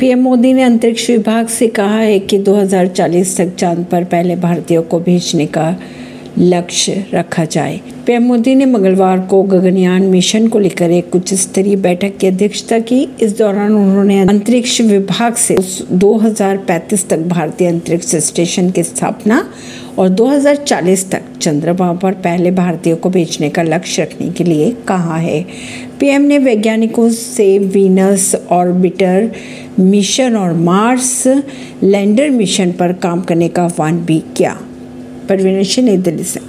PM 0.00 0.18
Modi 0.18 0.52
ने 0.52 0.62
अंतरिक्ष 0.62 1.10
विभाग 1.10 1.46
से 1.46 1.66
कहा 1.66 1.98
है 1.98 2.18
कि 2.18 2.38
2040 2.38 3.36
तक 3.36 3.54
चाँद 3.54 3.86
पर 3.92 4.04
पहले 4.04 4.36
भारतीयों 4.36 4.82
को 4.82 5.00
भेजने 5.00 5.46
का 5.46 5.76
लक्ष्य 6.38 7.04
रखा 7.14 7.44
जाए। 7.44 7.80
पीएम 8.06 8.22
मोदी 8.22 8.54
ने 8.54 8.66
मंगलवार 8.66 9.20
को 9.20 9.42
गगनयान 9.42 10.02
मिशन 10.02 10.48
को 10.48 10.58
लेकर 10.58 10.90
एक 10.90 11.16
उच्च 11.16 11.34
स्तरीय 11.34 11.76
बैठक 11.76 12.16
की 12.16 12.26
अध्यक्षता 12.26 12.78
की। 12.78 13.08
इस 13.20 13.38
दौरान 13.38 13.72
उन्होंने 13.72 14.20
अंतरिक्ष 14.20 14.80
विभाग 14.80 15.34
से 15.34 15.56
2035 15.92 17.08
तक 17.08 17.18
भारतीय 17.18 17.68
अंतरिक्ष 17.68 18.16
स्टेशन 18.16 18.70
की 18.70 18.82
स्थापना 18.82 19.48
और 19.98 20.08
2040 20.08 21.10
तक 21.10 21.22
चंद्रमा 21.46 21.92
पर 21.92 22.12
पहले 22.12 22.50
भारतीयों 22.50 22.96
को 22.96 23.10
भेजने 23.10 23.50
का 23.50 23.62
लक्ष्य 23.62 24.02
रखने 24.02 24.30
के 24.30 24.44
लिए 24.44 24.76
कहा 24.88 25.16
है। 25.16 25.46
पीएम 26.00 26.22
ने 26.22 26.38
वैज्ञानिकों 26.38 27.10
से 27.10 27.58
वीनस 27.58 28.34
ऑर्बिटर 28.50 29.32
मिशन 29.80 30.36
और 30.36 30.52
मार्स 30.52 31.26
लैंडर 31.82 32.30
मिशन 32.30 32.72
पर 32.72 32.92
काम 32.92 33.20
करने 33.20 33.48
का 33.48 33.62
आह्वान 33.62 33.98
भी 33.98 34.22
किया। 34.36 34.60
परवीन 35.28 35.84
नई 35.84 35.96
दिल्ली 35.96 36.24
से। 36.24 36.40